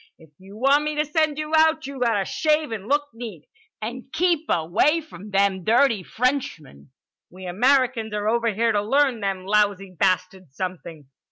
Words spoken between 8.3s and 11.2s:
here to learn them lousy bastards something."